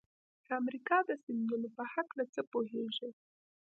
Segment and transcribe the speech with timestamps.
[0.45, 3.11] د امریکا د سیندونو په هلکه څه پوهیږئ؟